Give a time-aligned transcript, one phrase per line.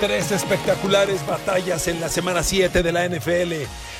[0.00, 3.52] Tres espectaculares batallas en la semana 7 de la NFL.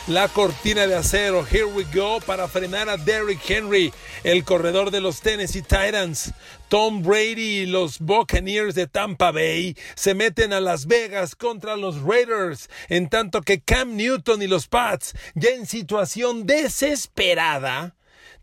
[0.06, 3.92] La cortina de acero, here we go, para frenar a Derrick Henry,
[4.24, 6.32] el corredor de los Tennessee Titans.
[6.70, 12.00] Tom Brady y los Buccaneers de Tampa Bay se meten a Las Vegas contra los
[12.00, 17.94] Raiders, en tanto que Cam Newton y los Pats, ya en situación desesperada,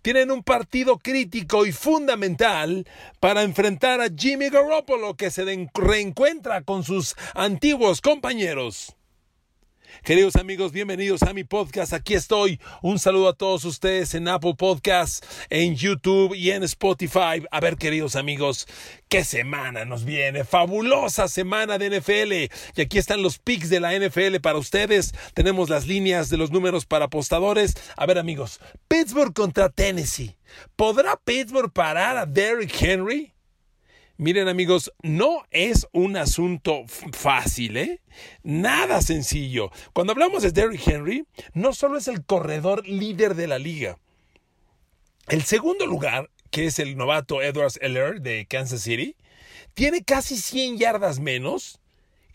[0.02, 2.88] tienen un partido crítico y fundamental
[3.20, 8.97] para enfrentar a Jimmy Garoppolo que se reencuentra con sus antiguos compañeros.
[10.08, 11.92] Queridos amigos, bienvenidos a mi podcast.
[11.92, 12.62] Aquí estoy.
[12.82, 17.44] Un saludo a todos ustedes en Apple Podcasts, en YouTube y en Spotify.
[17.52, 18.70] A ver, queridos amigos,
[19.10, 20.46] qué semana nos viene.
[20.46, 22.34] Fabulosa semana de NFL.
[22.78, 25.14] Y aquí están los picks de la NFL para ustedes.
[25.34, 27.74] Tenemos las líneas de los números para apostadores.
[27.98, 30.38] A ver, amigos, Pittsburgh contra Tennessee.
[30.78, 33.34] ¿Podrá Pittsburgh parar a Derrick Henry?
[34.20, 38.02] Miren amigos, no es un asunto fácil, ¿eh?
[38.42, 39.70] Nada sencillo.
[39.94, 44.00] Cuando hablamos de Derrick Henry, no solo es el corredor líder de la liga.
[45.28, 49.16] El segundo lugar, que es el novato Edwards Eller de Kansas City,
[49.76, 51.80] tiene casi 100 yardas menos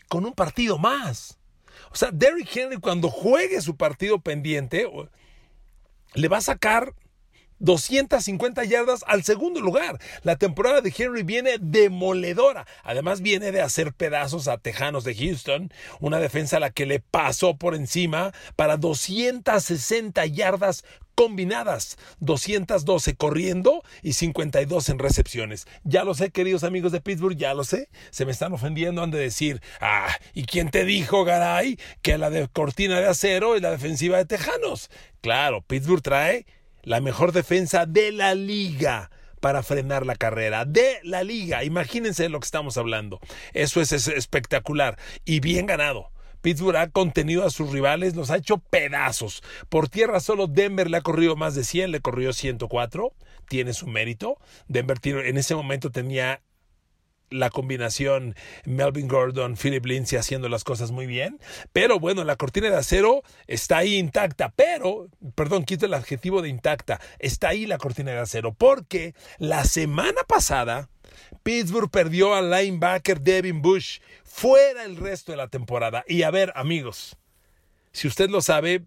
[0.07, 1.37] con un partido más.
[1.91, 4.87] O sea, Derrick Henry cuando juegue su partido pendiente,
[6.13, 6.93] le va a sacar
[7.59, 9.99] 250 yardas al segundo lugar.
[10.23, 12.65] La temporada de Henry viene demoledora.
[12.83, 16.99] Además viene de hacer pedazos a Tejanos de Houston, una defensa a la que le
[16.99, 20.83] pasó por encima para 260 yardas
[21.15, 25.67] combinadas, 212 corriendo y 52 en recepciones.
[25.83, 27.89] Ya lo sé, queridos amigos de Pittsburgh, ya lo sé.
[28.11, 32.29] Se me están ofendiendo, han de decir, ah, ¿y quién te dijo, Garay, que la
[32.29, 34.89] de cortina de acero es la defensiva de Tejanos?
[35.21, 36.45] Claro, Pittsburgh trae
[36.83, 41.63] la mejor defensa de la liga para frenar la carrera de la liga.
[41.63, 43.19] Imagínense de lo que estamos hablando.
[43.53, 46.11] Eso es, espectacular y bien ganado.
[46.41, 49.43] Pittsburgh ha contenido a sus rivales, los ha hecho pedazos.
[49.69, 53.13] Por tierra solo Denver le ha corrido más de 100, le corrió 104,
[53.47, 54.37] tiene su mérito.
[54.67, 56.41] Denver en ese momento tenía
[57.33, 58.35] la combinación
[58.65, 61.39] Melvin Gordon, Philip Lindsay haciendo las cosas muy bien.
[61.71, 64.49] Pero bueno, la cortina de acero está ahí intacta.
[64.55, 67.01] Pero, perdón, quito el adjetivo de intacta.
[67.19, 68.53] Está ahí la cortina de acero.
[68.53, 70.89] Porque la semana pasada
[71.43, 76.03] Pittsburgh perdió al linebacker Devin Bush fuera el resto de la temporada.
[76.07, 77.17] Y a ver, amigos,
[77.91, 78.83] si usted lo sabe,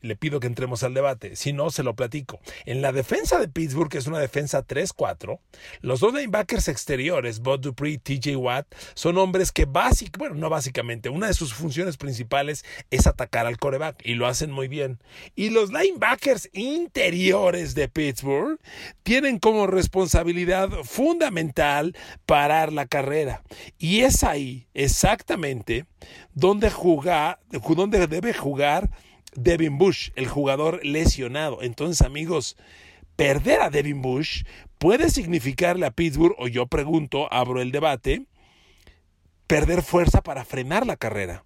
[0.00, 1.36] le pido que entremos al debate.
[1.36, 2.40] Si no, se lo platico.
[2.64, 5.38] En la defensa de Pittsburgh, que es una defensa 3-4,
[5.80, 10.50] los dos linebackers exteriores, Bud Dupree y TJ Watt, son hombres que básicamente, bueno, no
[10.50, 14.98] básicamente, una de sus funciones principales es atacar al coreback y lo hacen muy bien.
[15.34, 18.58] Y los linebackers interiores de Pittsburgh
[19.02, 21.96] tienen como responsabilidad fundamental
[22.26, 23.42] parar la carrera.
[23.78, 25.86] Y es ahí exactamente
[26.34, 28.90] donde, juega, donde debe jugar
[29.36, 31.62] Devin Bush, el jugador lesionado.
[31.62, 32.56] Entonces, amigos,
[33.16, 34.44] perder a Devin Bush
[34.78, 38.26] puede significarle a Pittsburgh, o yo pregunto, abro el debate,
[39.46, 41.44] perder fuerza para frenar la carrera.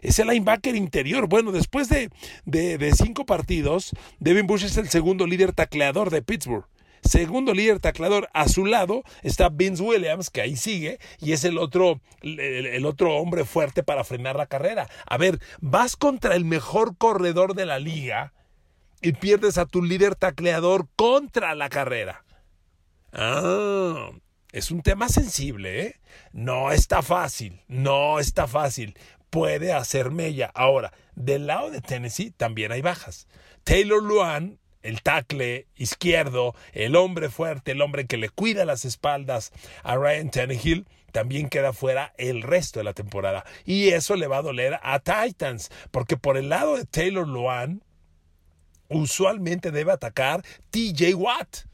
[0.00, 1.28] Es el linebacker interior.
[1.28, 2.10] Bueno, después de,
[2.44, 6.66] de, de cinco partidos, Devin Bush es el segundo líder tacleador de Pittsburgh.
[7.02, 11.58] Segundo líder taclador, a su lado está Vince Williams, que ahí sigue, y es el
[11.58, 14.88] otro, el, otro hombre fuerte para frenar la carrera.
[15.06, 18.32] A ver, vas contra el mejor corredor de la liga
[19.00, 22.24] y pierdes a tu líder tacleador contra la carrera.
[23.12, 24.10] Ah,
[24.52, 26.00] es un tema sensible, ¿eh?
[26.32, 28.96] No está fácil, no está fácil.
[29.28, 30.52] Puede hacer mella.
[30.54, 33.26] Ahora, del lado de Tennessee también hay bajas.
[33.64, 39.52] Taylor Luan el tackle izquierdo, el hombre fuerte, el hombre que le cuida las espaldas
[39.82, 43.44] a Ryan Tannehill, también queda fuera el resto de la temporada.
[43.64, 47.82] Y eso le va a doler a Titans, porque por el lado de Taylor Luan,
[48.88, 51.66] usualmente debe atacar TJ Watt.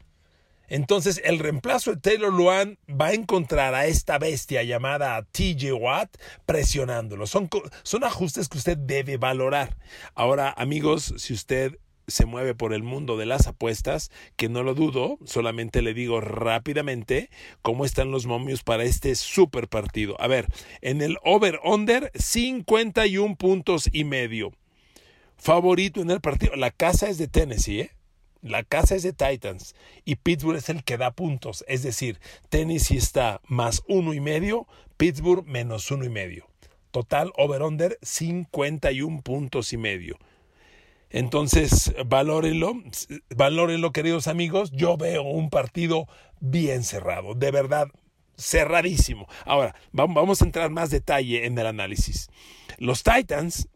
[0.67, 6.15] Entonces, el reemplazo de Taylor Luan va a encontrar a esta bestia llamada TJ Watt
[6.45, 7.25] presionándolo.
[7.25, 7.49] Son,
[7.81, 9.77] son ajustes que usted debe valorar.
[10.13, 14.73] Ahora, amigos, si usted se mueve por el mundo de las apuestas, que no lo
[14.73, 17.29] dudo, solamente le digo rápidamente
[17.61, 20.19] cómo están los momios para este super partido.
[20.19, 20.47] A ver,
[20.81, 24.51] en el over-under, 51 puntos y medio.
[25.37, 26.55] Favorito en el partido.
[26.55, 27.91] La casa es de Tennessee, ¿eh?
[28.41, 29.75] La casa es de Titans
[30.05, 31.65] y Pittsburgh es el que da puntos.
[31.67, 34.65] Es decir, Tennessee está más uno y medio,
[34.95, 36.47] Pittsburgh menos uno y medio.
[36.91, 40.17] Total over-under 51 puntos y medio.
[41.09, 42.73] Entonces, valórenlo,
[43.35, 44.71] valórenlo, queridos amigos.
[44.71, 46.07] Yo veo un partido
[46.39, 47.87] bien cerrado, de verdad,
[48.37, 49.27] cerradísimo.
[49.45, 52.29] Ahora, vamos a entrar más detalle en el análisis.
[52.77, 53.67] Los Titans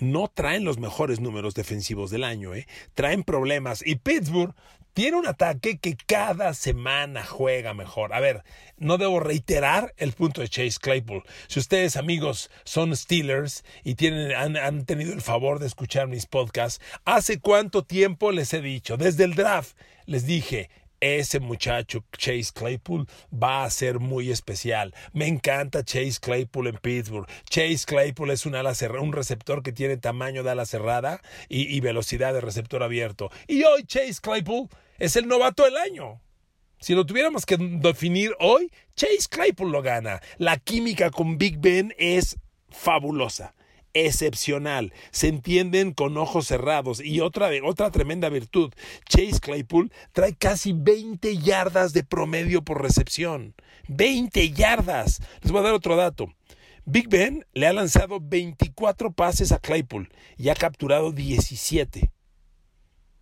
[0.00, 2.66] no traen los mejores números defensivos del año, ¿eh?
[2.94, 3.84] traen problemas.
[3.84, 4.54] Y Pittsburgh
[4.98, 8.12] tiene un ataque que cada semana juega mejor.
[8.12, 8.42] A ver,
[8.78, 11.22] no debo reiterar el punto de Chase Claypool.
[11.46, 16.26] Si ustedes, amigos, son Steelers y tienen, han, han tenido el favor de escuchar mis
[16.26, 18.96] podcasts, ¿hace cuánto tiempo les he dicho?
[18.96, 20.68] Desde el draft les dije,
[20.98, 24.96] ese muchacho Chase Claypool va a ser muy especial.
[25.12, 27.28] Me encanta Chase Claypool en Pittsburgh.
[27.48, 32.34] Chase Claypool es un, ala un receptor que tiene tamaño de ala cerrada y velocidad
[32.34, 33.30] de receptor abierto.
[33.46, 34.68] Y hoy Chase Claypool
[34.98, 36.20] es el novato del año.
[36.80, 40.20] Si lo tuviéramos que definir hoy, Chase Claypool lo gana.
[40.36, 42.36] La química con Big Ben es
[42.68, 43.54] fabulosa
[43.94, 44.92] excepcional.
[45.10, 47.00] Se entienden con ojos cerrados.
[47.00, 48.72] Y otra, otra tremenda virtud,
[49.08, 53.54] Chase Claypool trae casi 20 yardas de promedio por recepción.
[53.88, 55.20] 20 yardas.
[55.42, 56.32] Les voy a dar otro dato.
[56.84, 62.10] Big Ben le ha lanzado 24 pases a Claypool y ha capturado 17.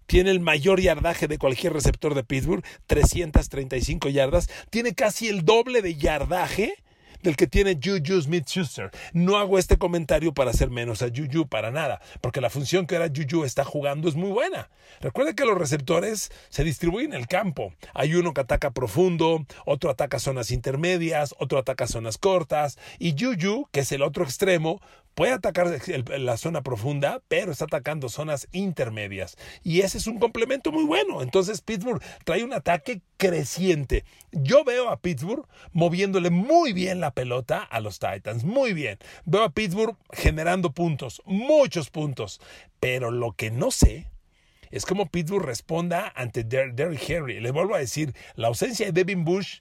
[0.07, 4.49] Tiene el mayor yardaje de cualquier receptor de Pittsburgh, 335 yardas.
[4.71, 6.75] Tiene casi el doble de yardaje
[7.23, 8.91] del que tiene Juju Smith-Schuster.
[9.13, 12.97] No hago este comentario para hacer menos a Juju, para nada, porque la función que
[12.97, 14.71] ahora Juju está jugando es muy buena.
[15.01, 17.75] Recuerde que los receptores se distribuyen en el campo.
[17.95, 23.69] Hay uno que ataca profundo, otro ataca zonas intermedias, otro ataca zonas cortas, y Juju,
[23.73, 24.81] que es el otro extremo,
[25.17, 25.81] puede atacar
[26.19, 29.37] la zona profunda, pero está atacando zonas intermedias.
[29.65, 31.23] Y ese es un complemento muy bueno.
[31.23, 34.05] Entonces Pittsburgh trae un ataque creciente.
[34.31, 38.45] Yo veo a Pittsburgh moviéndole muy bien la pelota a los Titans.
[38.45, 38.99] Muy bien.
[39.25, 42.39] Veo a Pittsburgh generando puntos, muchos puntos.
[42.79, 44.11] Pero lo que no sé
[44.71, 47.41] es cómo Pittsburgh responda ante Derrick Henry.
[47.41, 49.61] Le vuelvo a decir, la ausencia de Devin Bush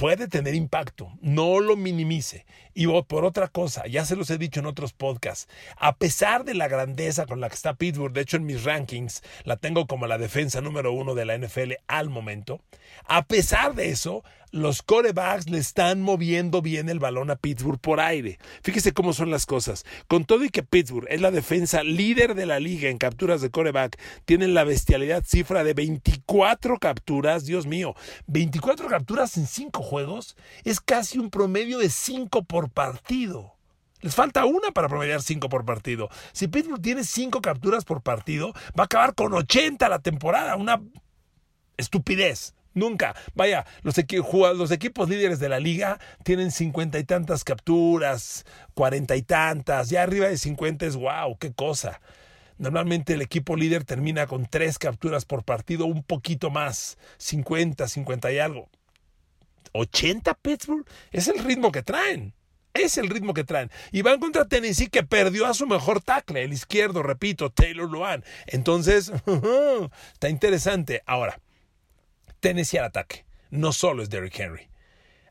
[0.00, 2.46] puede tener impacto, no lo minimice.
[2.72, 6.54] Y por otra cosa, ya se los he dicho en otros podcasts, a pesar de
[6.54, 10.06] la grandeza con la que está Pittsburgh, de hecho en mis rankings la tengo como
[10.06, 12.62] la defensa número uno de la NFL al momento,
[13.04, 18.00] a pesar de eso, los corebacks le están moviendo bien el balón a Pittsburgh por
[18.00, 18.38] aire.
[18.62, 19.84] Fíjese cómo son las cosas.
[20.08, 23.50] Con todo y que Pittsburgh es la defensa líder de la liga en capturas de
[23.50, 27.94] coreback, tienen la bestialidad cifra de 24 capturas, Dios mío,
[28.26, 33.56] 24 capturas en 5 juegos, es casi un promedio de 5 por partido.
[34.00, 36.08] Les falta una para promediar 5 por partido.
[36.32, 40.56] Si Pittsburgh tiene 5 capturas por partido, va a acabar con 80 la temporada.
[40.56, 40.80] Una
[41.76, 42.54] estupidez.
[42.74, 43.16] Nunca.
[43.34, 48.44] Vaya, los, equipos líderes de la liga tienen cincuenta y tantas capturas,
[48.74, 52.00] cuarenta y tantas, ya arriba de cincuenta es wow, qué cosa.
[52.58, 58.30] Normalmente el equipo líder termina con tres capturas por partido, un poquito más, cincuenta, cincuenta
[58.30, 58.68] y algo.
[59.72, 60.86] ¿80 Pittsburgh?
[61.10, 62.34] Es el ritmo que traen.
[62.74, 63.70] Es el ritmo que traen.
[63.90, 68.24] Y van contra Tennessee que perdió a su mejor tackle, el izquierdo, repito, Taylor Luan.
[68.46, 69.10] Entonces,
[70.12, 71.02] está interesante.
[71.06, 71.40] Ahora,
[72.40, 73.24] Tennessee al ataque.
[73.50, 74.70] No solo es Derrick Henry.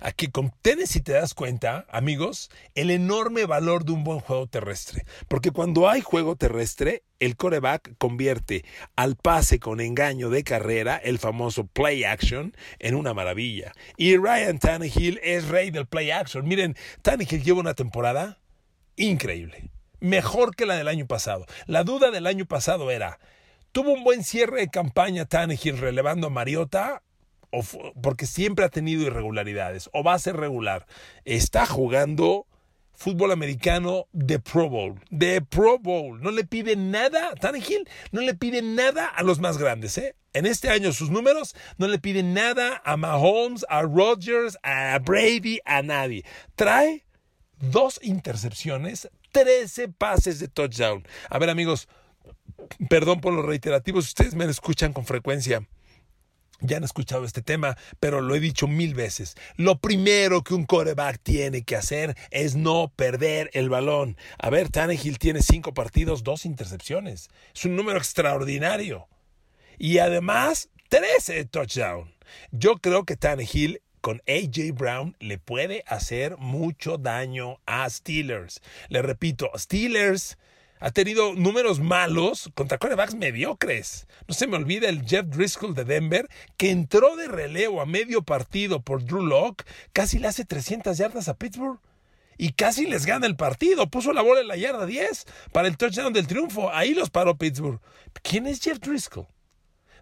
[0.01, 5.05] Aquí con Tennessee te das cuenta, amigos, el enorme valor de un buen juego terrestre.
[5.27, 8.63] Porque cuando hay juego terrestre, el coreback convierte
[8.95, 13.73] al pase con engaño de carrera, el famoso play action, en una maravilla.
[13.97, 16.47] Y Ryan Tannehill es rey del play action.
[16.47, 18.39] Miren, Tannehill lleva una temporada
[18.95, 19.69] increíble.
[19.99, 21.45] Mejor que la del año pasado.
[21.65, 23.19] La duda del año pasado era,
[23.71, 27.03] Tuvo un buen cierre de campaña Tannehill relevando a Mariota,
[27.51, 27.61] o
[28.01, 30.87] porque siempre ha tenido irregularidades, o va a ser regular.
[31.23, 32.47] Está jugando
[32.93, 36.19] fútbol americano de Pro Bowl, de Pro Bowl.
[36.21, 40.15] No le pide nada, Tannehill no le pide nada a los más grandes, ¿eh?
[40.33, 45.59] En este año sus números no le piden nada a Mahomes, a Rodgers, a Brady,
[45.65, 46.25] a nadie.
[46.55, 47.05] Trae
[47.59, 51.07] dos intercepciones, 13 pases de touchdown.
[51.29, 51.87] A ver amigos,
[52.89, 55.67] Perdón por los reiterativos, ustedes me escuchan con frecuencia.
[56.61, 59.35] Ya han escuchado este tema, pero lo he dicho mil veces.
[59.55, 64.17] Lo primero que un coreback tiene que hacer es no perder el balón.
[64.37, 67.29] A ver, Tannehill tiene cinco partidos, dos intercepciones.
[67.55, 69.07] Es un número extraordinario.
[69.77, 72.13] Y además, 13 touchdown.
[72.51, 78.61] Yo creo que Tannehill con AJ Brown le puede hacer mucho daño a Steelers.
[78.89, 80.37] Le repito, Steelers
[80.79, 84.07] ha tenido números malos contra corebacks mediocres.
[84.27, 88.23] No se me olvida el Jeff Driscoll de Denver, que entró de relevo a medio
[88.23, 91.79] partido por Drew Locke, casi le hace 300 yardas a Pittsburgh.
[92.37, 93.89] Y casi les gana el partido.
[93.89, 96.71] Puso la bola en la yarda 10 para el touchdown del triunfo.
[96.71, 97.81] Ahí los paró Pittsburgh.
[98.23, 99.27] ¿Quién es Jeff Driscoll?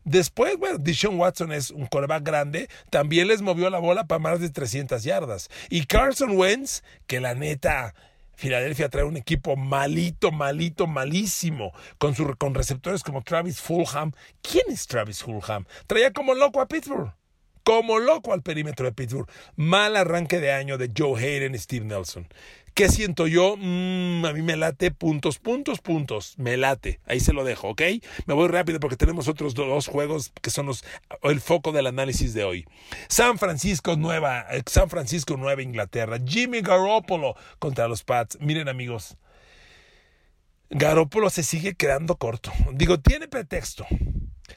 [0.07, 4.39] Después, bueno, Dishon Watson es un coreback grande, también les movió la bola para más
[4.39, 5.49] de 300 yardas.
[5.69, 7.93] Y Carson Wentz, que la neta,
[8.37, 14.11] Filadelfia trae un equipo malito, malito, malísimo, con, su, con receptores como Travis Fulham.
[14.43, 15.65] ¿Quién es Travis Fulham?
[15.87, 17.11] Traía como loco a Pittsburgh.
[17.67, 19.29] Como loco al perímetro de Pittsburgh.
[19.57, 22.25] Mal arranque de año de Joe Hayden y Steve Nelson.
[22.73, 23.55] ¿Qué siento yo?
[23.57, 26.35] Mm, a mí me late puntos, puntos, puntos.
[26.37, 27.01] Me late.
[27.05, 27.81] Ahí se lo dejo, ¿ok?
[28.25, 30.85] Me voy rápido porque tenemos otros dos juegos que son los,
[31.23, 32.65] el foco del análisis de hoy.
[33.09, 36.19] San Francisco Nueva, eh, San Francisco Nueva Inglaterra.
[36.25, 38.37] Jimmy Garoppolo contra los Pats.
[38.39, 39.17] Miren amigos,
[40.69, 42.49] Garoppolo se sigue quedando corto.
[42.71, 43.85] Digo, tiene pretexto.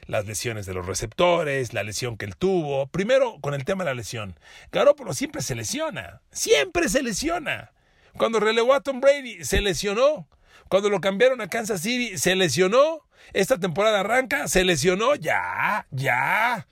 [0.07, 2.87] Las lesiones de los receptores, la lesión que él tuvo.
[2.87, 4.39] Primero, con el tema de la lesión.
[4.71, 6.21] Garoppolo siempre se lesiona.
[6.31, 7.71] Siempre se lesiona.
[8.17, 10.27] Cuando relevó a Tom Brady, se lesionó.
[10.69, 13.05] Cuando lo cambiaron a Kansas City, se lesionó.
[13.33, 15.15] Esta temporada arranca, se lesionó.
[15.15, 16.67] Ya, ya.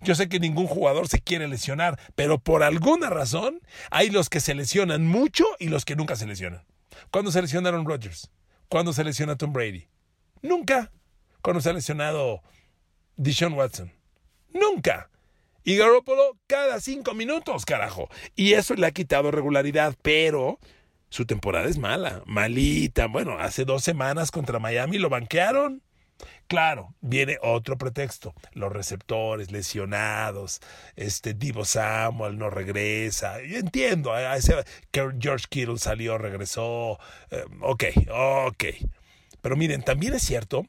[0.00, 3.60] Yo sé que ningún jugador se quiere lesionar, pero por alguna razón
[3.90, 6.64] hay los que se lesionan mucho y los que nunca se lesionan.
[7.12, 8.30] ¿Cuándo se lesionaron Rodgers?
[8.68, 9.86] ¿Cuándo se lesiona Tom Brady?
[10.42, 10.90] Nunca.
[11.40, 12.42] ¿Cuándo se ha lesionado
[13.22, 13.92] Deshaun Watson?
[14.52, 15.08] Nunca.
[15.64, 18.08] Y Garoppolo cada cinco minutos, carajo.
[18.34, 20.58] Y eso le ha quitado regularidad, pero
[21.08, 23.06] su temporada es mala, malita.
[23.06, 25.82] Bueno, hace dos semanas contra Miami lo banquearon.
[26.48, 28.34] Claro, viene otro pretexto.
[28.52, 30.60] Los receptores lesionados,
[30.96, 33.40] este Divo Samuel no regresa.
[33.42, 34.12] Yo entiendo,
[34.90, 36.98] que George Kittle salió, regresó.
[37.30, 38.64] Eh, ok, ok.
[39.40, 40.66] Pero miren, también es cierto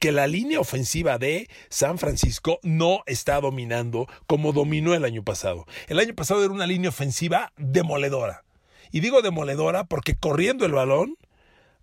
[0.00, 5.66] que la línea ofensiva de San Francisco no está dominando como dominó el año pasado.
[5.88, 8.42] El año pasado era una línea ofensiva demoledora.
[8.90, 11.16] Y digo demoledora porque corriendo el balón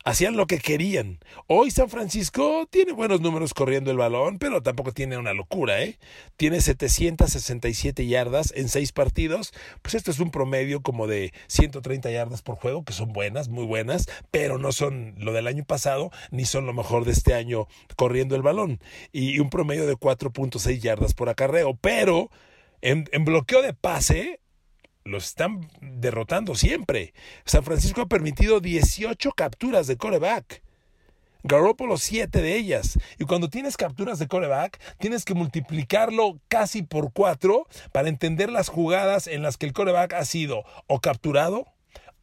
[0.08, 1.20] hacían lo que querían.
[1.48, 6.00] Hoy San Francisco tiene buenos números corriendo el balón, pero tampoco tiene una locura, ¿eh?
[6.38, 9.52] Tiene 767 yardas en seis partidos.
[9.82, 13.66] Pues esto es un promedio como de 130 yardas por juego, que son buenas, muy
[13.66, 17.68] buenas, pero no son lo del año pasado, ni son lo mejor de este año
[17.98, 18.80] corriendo el balón.
[19.12, 21.76] Y un promedio de 4.6 yardas por acarreo.
[21.82, 22.32] Pero
[22.80, 24.40] en, en bloqueo de pase,
[25.08, 27.14] los están derrotando siempre.
[27.46, 30.62] San Francisco ha permitido 18 capturas de coreback.
[31.44, 33.00] Garoppolo 7 de ellas.
[33.18, 38.70] Y cuando tienes capturas de coreback, tienes que multiplicarlo casi por 4 para entender las
[38.70, 41.66] jugadas en las que el coreback ha sido o capturado,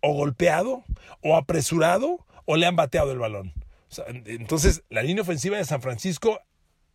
[0.01, 0.85] o golpeado,
[1.23, 3.55] o apresurado, o le han bateado el balón.
[4.27, 6.41] entonces, la línea ofensiva de San Francisco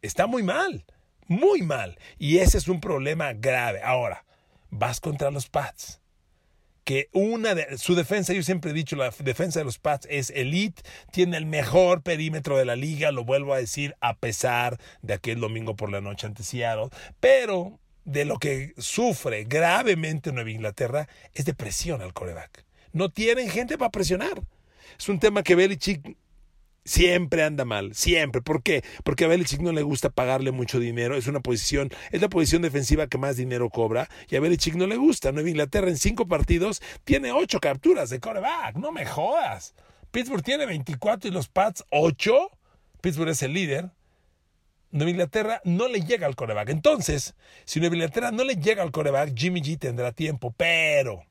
[0.02, 0.86] está muy mal,
[1.28, 1.98] muy mal.
[2.20, 3.82] Y ese es un problema grave.
[3.82, 4.26] Ahora,
[4.70, 6.02] vas contra los Pats.
[6.84, 10.32] Que una de su defensa, yo siempre he dicho, la defensa de los Pats es
[10.32, 15.14] elite, tiene el mejor perímetro de la liga, lo vuelvo a decir, a pesar de
[15.14, 16.90] aquel domingo por la noche ante Seattle.
[17.20, 22.66] Pero de lo que sufre gravemente Nueva Inglaterra es de presión al coreback.
[22.92, 24.42] No tienen gente para presionar.
[24.98, 26.18] Es un tema que Belichick
[26.86, 28.42] Siempre anda mal, siempre.
[28.42, 28.84] ¿Por qué?
[29.04, 31.16] Porque a Belichick no le gusta pagarle mucho dinero.
[31.16, 34.10] Es una posición, es la posición defensiva que más dinero cobra.
[34.30, 35.32] Y a Belichick no le gusta.
[35.32, 38.76] Nueva Inglaterra en cinco partidos tiene ocho capturas de coreback.
[38.78, 39.76] No me jodas.
[40.12, 42.50] Pittsburgh tiene 24 y los Pats 8.
[43.02, 43.92] Pittsburgh es el líder.
[44.92, 46.70] Nueva Inglaterra no le llega al coreback.
[46.70, 50.54] Entonces, si Nueva Inglaterra no le llega al coreback, Jimmy G tendrá tiempo.
[50.58, 51.24] Pero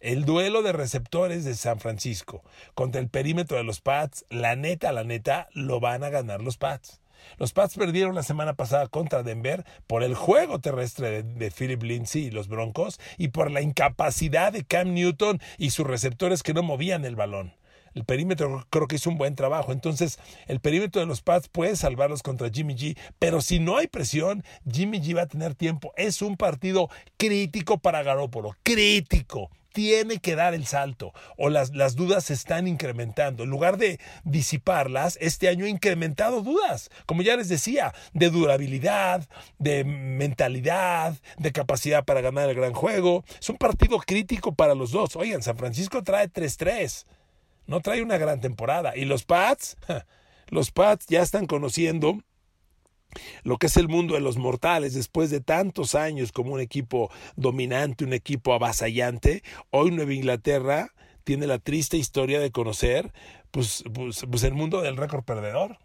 [0.00, 2.42] el duelo de receptores de San Francisco
[2.74, 6.56] contra el perímetro de los Pats, la neta, la neta, lo van a ganar los
[6.56, 7.00] Pats.
[7.36, 12.26] Los Pats perdieron la semana pasada contra Denver por el juego terrestre de, Philip Lindsay
[12.26, 16.62] y los Broncos y por la incapacidad de Cam Newton y sus receptores que no
[16.62, 17.57] movían el balón.
[17.98, 19.72] El perímetro creo que hizo un buen trabajo.
[19.72, 22.96] Entonces, el perímetro de los Pats puede salvarlos contra Jimmy G.
[23.18, 25.92] Pero si no hay presión, Jimmy G va a tener tiempo.
[25.96, 28.54] Es un partido crítico para Garópolo.
[28.62, 33.42] Crítico tiene que dar el salto o las, las dudas se están incrementando.
[33.42, 39.28] En lugar de disiparlas, este año ha incrementado dudas, como ya les decía, de durabilidad,
[39.58, 43.24] de mentalidad, de capacidad para ganar el gran juego.
[43.40, 45.16] Es un partido crítico para los dos.
[45.16, 47.06] Oigan, San Francisco trae 3-3,
[47.68, 48.96] no trae una gran temporada.
[48.96, 49.76] Y los Pats,
[50.48, 52.18] los Pats ya están conociendo
[53.42, 57.10] lo que es el mundo de los mortales después de tantos años como un equipo
[57.36, 60.92] dominante, un equipo avasallante, hoy Nueva Inglaterra
[61.24, 63.12] tiene la triste historia de conocer
[63.50, 65.78] pues, pues, pues el mundo del récord perdedor.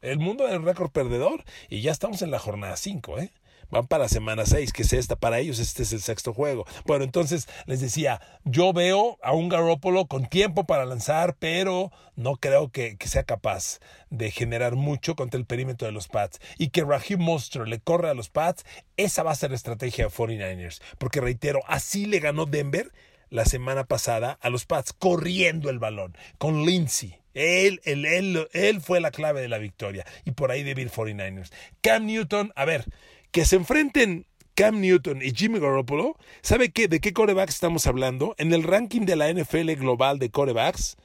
[0.00, 1.44] El mundo del récord perdedor.
[1.68, 3.32] Y ya estamos en la jornada 5, ¿eh?
[3.70, 5.16] Van para semana 6, que es esta.
[5.16, 6.64] Para ellos este es el sexto juego.
[6.86, 12.36] Bueno, entonces les decía, yo veo a un Garoppolo con tiempo para lanzar, pero no
[12.36, 16.40] creo que, sea capaz de generar mucho contra el perímetro de los Pats.
[16.56, 18.64] Y que Raheem Monster le corre a los Pats,
[18.96, 20.80] esa va a ser la estrategia de 49ers.
[20.98, 22.90] Porque reitero, así le ganó Denver
[23.30, 27.20] la semana pasada a los Pats, corriendo el balón, con Lindsay.
[27.34, 30.04] Él, él, él, él fue la clave de la victoria.
[30.24, 31.52] Y por ahí debe ir 49ers.
[31.82, 32.86] Cam Newton, a ver,
[33.30, 38.34] que se enfrenten Cam Newton y Jimmy Garoppolo, ¿sabe qué, de qué corebacks estamos hablando?
[38.38, 40.96] En el ranking de la NFL global de corebacks,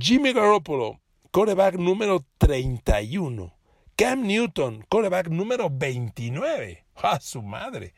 [0.00, 3.54] Jimmy Garoppolo, coreback número 31.
[3.96, 6.84] Cam Newton, coreback número 29.
[6.96, 7.94] ¡A su madre!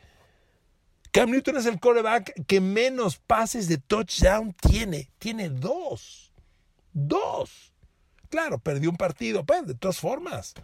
[1.13, 5.11] Cam Newton es el coreback que menos pases de touchdown tiene.
[5.19, 6.33] Tiene dos.
[6.93, 7.73] Dos.
[8.29, 10.55] Claro, perdió un partido, pero de todas formas.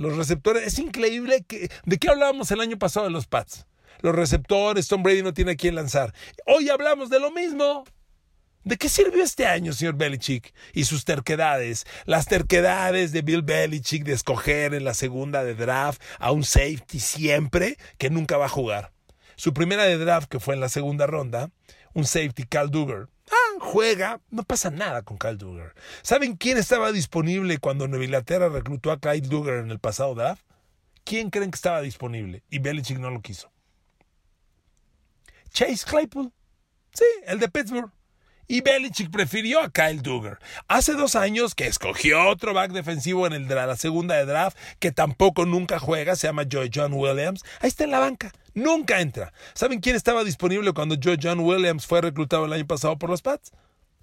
[0.00, 1.70] Los receptores, es increíble que...
[1.84, 3.66] ¿De qué hablábamos el año pasado de los Pats?
[4.00, 6.14] Los receptores, Tom Brady no tiene a quién lanzar.
[6.46, 7.84] Hoy hablamos de lo mismo.
[8.64, 10.54] ¿De qué sirvió este año, señor Belichick?
[10.72, 11.84] Y sus terquedades.
[12.06, 16.98] Las terquedades de Bill Belichick de escoger en la segunda de draft a un safety
[16.98, 18.92] siempre que nunca va a jugar.
[19.36, 21.50] Su primera de draft, que fue en la segunda ronda,
[21.92, 23.08] un safety, Cal Duggar,
[23.58, 25.74] juega, no pasa nada con Kyle Duggar.
[26.02, 30.44] ¿Saben quién estaba disponible cuando Nueva Inglaterra reclutó a Kyle Duggar en el pasado draft?
[31.04, 32.44] ¿Quién creen que estaba disponible?
[32.50, 33.50] Y Belichick no lo quiso.
[35.50, 36.32] Chase Claypool.
[36.92, 37.90] Sí, el de Pittsburgh.
[38.50, 40.40] Y Belichick prefirió a Kyle Duggar.
[40.66, 44.90] Hace dos años que escogió otro back defensivo en el la segunda de draft, que
[44.90, 47.44] tampoco nunca juega, se llama Joy John Williams.
[47.60, 48.32] Ahí está en la banca.
[48.52, 49.32] Nunca entra.
[49.54, 53.22] ¿Saben quién estaba disponible cuando Joe John Williams fue reclutado el año pasado por los
[53.22, 53.52] Pats?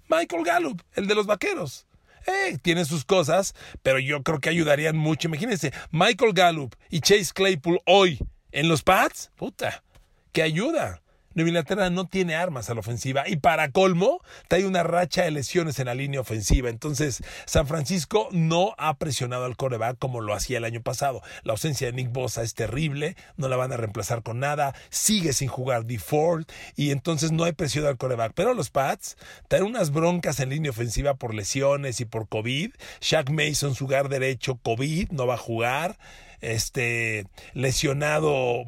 [0.08, 1.86] Michael Gallup, el de los vaqueros.
[2.26, 5.28] Eh, tiene sus cosas, pero yo creo que ayudarían mucho.
[5.28, 8.18] Imagínense, Michael Gallup y Chase Claypool hoy
[8.52, 9.30] en los Pats.
[9.36, 9.84] Puta,
[10.32, 11.02] que ayuda.
[11.38, 15.30] Nueva Inglaterra no tiene armas a la ofensiva y para colmo trae una racha de
[15.30, 16.68] lesiones en la línea ofensiva.
[16.68, 21.22] Entonces, San Francisco no ha presionado al coreback como lo hacía el año pasado.
[21.44, 25.32] La ausencia de Nick Bosa es terrible, no la van a reemplazar con nada, sigue
[25.32, 28.32] sin jugar default y entonces no hay presión al coreback.
[28.34, 32.72] Pero los Pats traen unas broncas en línea ofensiva por lesiones y por COVID.
[33.00, 35.98] Shaq Mason, su lugar derecho, COVID, no va a jugar
[36.40, 38.64] este lesionado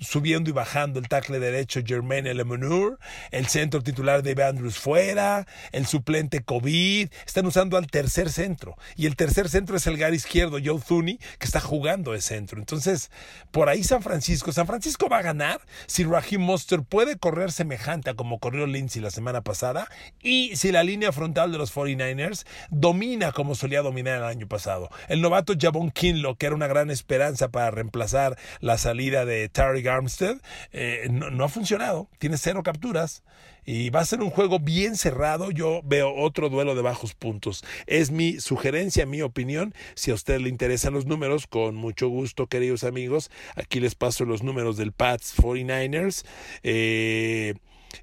[0.00, 2.98] subiendo y bajando el tackle derecho Jermaine Lemonur,
[3.30, 9.06] el centro titular de Andrews fuera, el suplente COVID, están usando al tercer centro y
[9.06, 12.58] el tercer centro es el gar izquierdo Joe Thuney que está jugando de centro.
[12.58, 13.10] Entonces,
[13.50, 18.10] por ahí San Francisco, San Francisco va a ganar si Raheem Monster puede correr semejante
[18.10, 19.88] a como corrió Lindsay la semana pasada
[20.22, 24.90] y si la línea frontal de los 49ers domina como solía dominar el año pasado.
[25.08, 29.86] El novato Javon Kinlo, que era una gran esperanza para reemplazar la salida de Tariq
[29.86, 30.38] Armstead,
[30.72, 32.10] eh, no, ha funcionado.
[32.18, 33.22] Tiene cero capturas
[33.64, 35.52] y va a ser un juego bien cerrado.
[35.52, 37.64] Yo veo otro duelo de bajos puntos.
[37.86, 39.72] Es mi sugerencia, mi opinión.
[39.94, 44.24] Si a usted le interesan los números, con mucho gusto, queridos amigos, aquí les paso
[44.24, 46.24] los números del Pats 49ers.
[46.64, 47.54] Eh,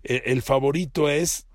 [0.04, 1.46] el favorito es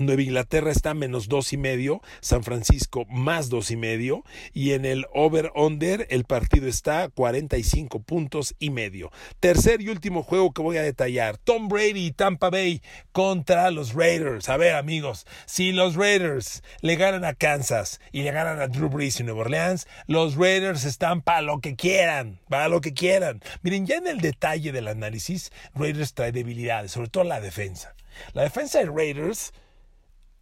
[0.00, 4.86] Nueva Inglaterra está menos dos y medio, San Francisco más dos y medio y en
[4.86, 9.12] el over-under el partido está 45 puntos y medio.
[9.40, 12.80] Tercer y último juego que voy a detallar, Tom Brady y Tampa Bay
[13.12, 14.48] contra los Raiders.
[14.48, 18.88] A ver amigos, si los Raiders le ganan a Kansas y le ganan a Drew
[18.88, 23.42] Brees y Nueva Orleans, los Raiders están para lo que quieran, para lo que quieran.
[23.60, 27.94] Miren, ya en el detalle del análisis, Raiders trae debilidades, sobre todo la defensa.
[28.32, 29.52] La defensa de Raiders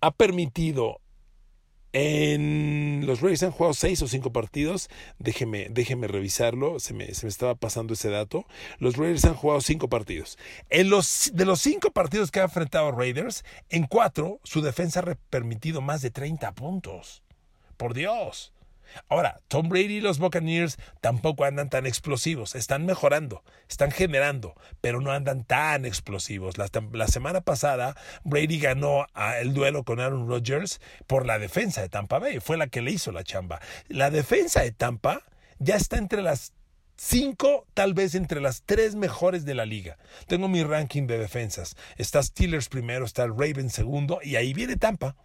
[0.01, 1.01] ha permitido
[1.93, 4.89] en los Raiders han jugado seis o cinco partidos.
[5.19, 6.81] Déjeme, déjeme revisarlo.
[6.81, 8.45] Se me, se me, estaba pasando ese dato.
[8.79, 10.39] Los Raiders han jugado cinco partidos.
[10.69, 15.15] En los, de los cinco partidos que ha enfrentado Raiders, en cuatro su defensa ha
[15.31, 17.23] permitido más de 30 puntos.
[17.77, 18.53] Por Dios.
[19.09, 25.01] Ahora, Tom Brady y los Buccaneers tampoco andan tan explosivos, están mejorando, están generando, pero
[25.01, 26.57] no andan tan explosivos.
[26.59, 29.07] La, semana pasada, Brady ganó
[29.41, 32.93] el duelo con Aaron Rodgers por la defensa de Tampa Bay, fue la que le
[32.93, 33.61] hizo la chamba.
[33.89, 35.23] La defensa de Tampa
[35.59, 36.53] ya está entre las
[36.97, 39.97] cinco, tal vez entre las tres mejores de la liga.
[40.27, 41.77] Tengo mi ranking de defensas.
[41.97, 45.17] Está Steelers primero, está Ravens segundo, y ahí viene Tampa.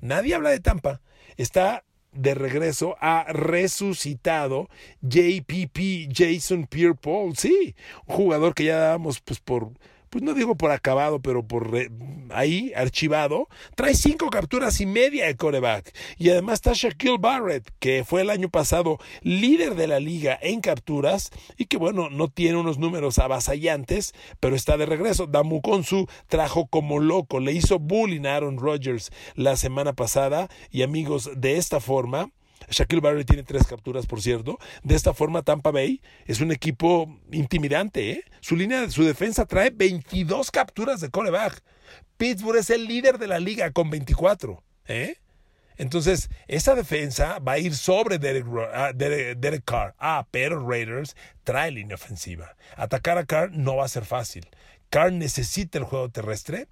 [0.00, 1.00] Nadie habla de Tampa.
[1.36, 1.84] Está
[2.18, 4.68] de regreso ha resucitado
[5.02, 7.74] JPP, Jason Pierre-Paul, sí,
[8.06, 9.70] un jugador que ya dábamos pues por
[10.10, 11.70] pues no digo por acabado, pero por
[12.30, 15.94] ahí, archivado, trae cinco capturas y media de coreback.
[16.16, 20.60] Y además está Shaquille Barrett, que fue el año pasado líder de la liga en
[20.60, 25.26] capturas y que bueno, no tiene unos números avasallantes, pero está de regreso.
[25.26, 30.82] Damu Konsu trajo como loco, le hizo bullying a Aaron Rodgers la semana pasada y
[30.82, 32.30] amigos, de esta forma,
[32.70, 34.58] Shaquille Barrett tiene tres capturas, por cierto.
[34.82, 38.10] De esta forma, Tampa Bay es un equipo intimidante.
[38.10, 38.24] ¿eh?
[38.40, 41.62] Su línea, su defensa trae 22 capturas de coreback.
[42.16, 44.62] Pittsburgh es el líder de la liga con 24.
[44.86, 45.16] ¿eh?
[45.78, 48.16] Entonces, esa defensa va a ir sobre
[48.74, 49.94] ah, Derek, Carr.
[49.98, 52.56] Ah, pero Raiders trae línea ofensiva.
[52.76, 54.48] Atacar a Carr no va a ser fácil.
[54.90, 56.66] Carr necesita el juego terrestre.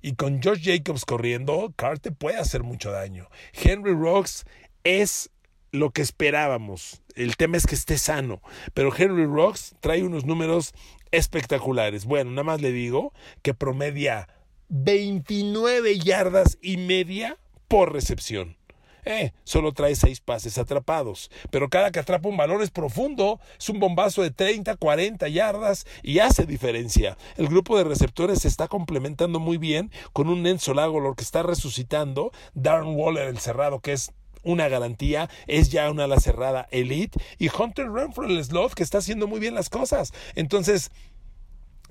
[0.00, 3.28] Y con George Jacobs corriendo, Carr te puede hacer mucho daño.
[3.52, 4.44] Henry Rocks
[4.84, 5.30] es
[5.70, 7.02] lo que esperábamos.
[7.14, 8.40] El tema es que esté sano.
[8.74, 10.74] Pero Henry Rocks trae unos números
[11.10, 12.04] espectaculares.
[12.04, 14.28] Bueno, nada más le digo que promedia
[14.68, 18.56] 29 yardas y media por recepción.
[19.04, 23.70] Eh, solo trae seis pases atrapados, pero cada que atrapa un balón es profundo, es
[23.70, 27.16] un bombazo de 30, 40 yardas y hace diferencia.
[27.38, 31.42] El grupo de receptores se está complementando muy bien con un Enzo lo que está
[31.42, 37.18] resucitando, Darren Waller el cerrado que es una garantía, es ya una ala cerrada elite
[37.38, 40.12] y Hunter Renfro el slot que está haciendo muy bien las cosas.
[40.34, 40.90] Entonces,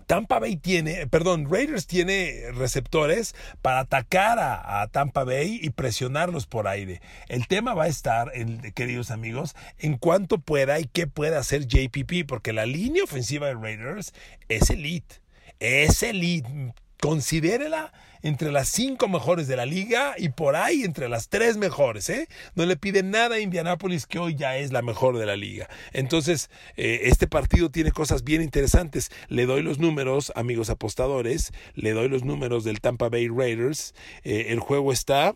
[0.08, 6.70] Tampa Bay tiene, perdón, Raiders tiene receptores para atacar a, Tampa Bay y presionarlos por
[6.70, 7.02] aire.
[7.28, 8.32] El tema va a estar,
[8.74, 13.56] queridos amigos, en cuanto pueda y qué puede hacer JPP, porque la línea ofensiva de
[13.56, 14.14] Raiders
[14.48, 15.16] es elite.
[15.60, 16.74] Es elite.
[17.00, 22.10] Considérela entre las cinco mejores de la liga y por ahí entre las tres mejores.
[22.10, 22.28] ¿eh?
[22.56, 25.70] No le pide nada a Indianápolis que hoy ya es la mejor de la liga.
[25.94, 29.12] Entonces, eh, este partido tiene cosas bien interesantes.
[29.28, 33.94] Le doy los números, amigos apostadores, le doy los números del Tampa Bay Raiders.
[34.24, 35.36] Eh, el juego está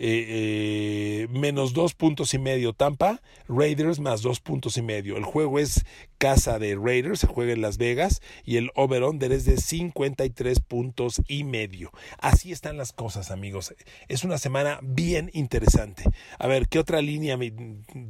[0.00, 5.16] eh, eh, menos dos puntos y medio Tampa, Raiders más dos puntos y medio.
[5.16, 5.84] El juego es
[6.18, 11.20] casa de Raiders, se juega en Las Vegas y el over-under es de 53 puntos
[11.26, 11.90] y medio.
[12.18, 13.74] Así están las cosas, amigos.
[14.06, 16.04] Es una semana bien interesante.
[16.38, 17.52] A ver, ¿qué otra línea me,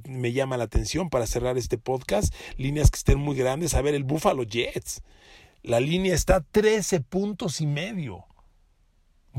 [0.07, 2.35] me llama la atención para cerrar este podcast?
[2.59, 3.73] Líneas que estén muy grandes.
[3.73, 5.03] A ver, el Buffalo Jets.
[5.63, 8.27] La línea está 13 puntos y medio.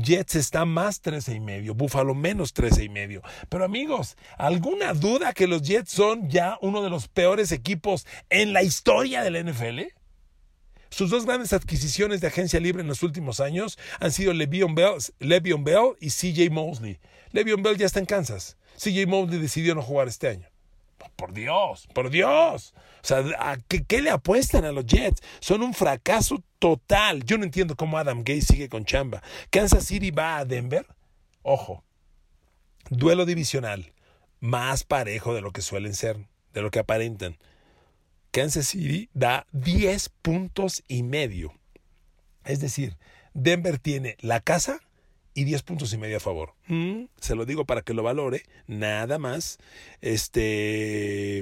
[0.02, 3.22] Jets está más 13 y medio, Buffalo menos 13 y medio.
[3.48, 8.52] Pero amigos, ¿alguna duda que los Jets son ya uno de los peores equipos en
[8.52, 9.80] la historia del NFL?
[10.90, 14.98] Sus dos grandes adquisiciones de agencia libre en los últimos años han sido Le'Veon Bell,
[15.20, 16.98] Bell y CJ Mosley.
[17.30, 18.56] Le'Veon Bell ya está en Kansas.
[18.76, 20.49] CJ Mosley decidió no jugar este año.
[21.16, 22.74] Por Dios, por Dios.
[23.02, 25.22] O sea, ¿a qué, le apuestan a los Jets?
[25.40, 27.24] Son un fracaso total.
[27.24, 29.22] Yo no entiendo cómo Adam Gay sigue con chamba.
[29.50, 30.86] Kansas City va a Denver.
[31.42, 31.84] Ojo,
[32.90, 33.92] duelo divisional.
[34.40, 37.38] Más parejo de lo que suelen ser, de lo que aparentan.
[38.30, 41.54] Kansas City da 10 puntos y medio.
[42.44, 42.96] Es decir,
[43.34, 44.80] Denver tiene la casa
[45.34, 46.54] y 10 puntos y medio a favor.
[46.66, 49.58] Mm, se lo digo para que lo valore, nada más.
[50.00, 51.38] Este,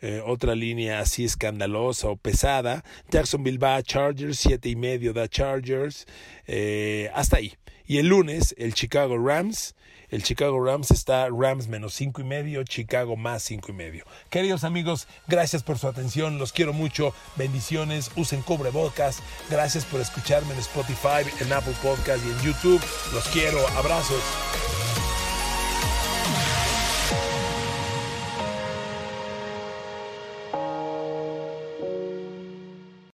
[0.00, 2.84] eh, otra línea así escandalosa o pesada.
[3.10, 6.06] Jacksonville va a Chargers, siete y medio da Chargers.
[6.46, 7.54] Eh, hasta ahí.
[7.86, 9.74] Y el lunes, el Chicago Rams
[10.14, 14.04] el Chicago Rams está Rams menos cinco y medio, Chicago más cinco y medio.
[14.30, 19.20] Queridos amigos, gracias por su atención, los quiero mucho, bendiciones, usen cubrebocas,
[19.50, 22.80] gracias por escucharme en Spotify, en Apple Podcast y en YouTube,
[23.12, 24.22] los quiero, abrazos.